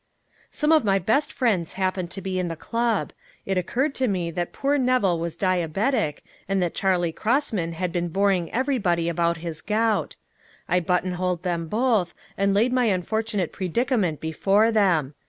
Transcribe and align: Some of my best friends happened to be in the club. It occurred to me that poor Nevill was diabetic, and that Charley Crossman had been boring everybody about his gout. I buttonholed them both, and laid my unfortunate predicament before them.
Some 0.51 0.71
of 0.71 0.83
my 0.83 0.97
best 0.97 1.31
friends 1.31 1.73
happened 1.73 2.09
to 2.09 2.21
be 2.23 2.39
in 2.39 2.47
the 2.47 2.55
club. 2.55 3.13
It 3.45 3.55
occurred 3.55 3.93
to 3.93 4.07
me 4.07 4.31
that 4.31 4.51
poor 4.51 4.79
Nevill 4.79 5.19
was 5.19 5.37
diabetic, 5.37 6.23
and 6.49 6.59
that 6.59 6.73
Charley 6.73 7.11
Crossman 7.11 7.73
had 7.73 7.91
been 7.91 8.07
boring 8.09 8.51
everybody 8.51 9.09
about 9.09 9.37
his 9.45 9.61
gout. 9.61 10.15
I 10.67 10.79
buttonholed 10.79 11.43
them 11.43 11.67
both, 11.67 12.15
and 12.35 12.51
laid 12.55 12.73
my 12.73 12.85
unfortunate 12.85 13.51
predicament 13.51 14.19
before 14.19 14.71
them. 14.71 15.13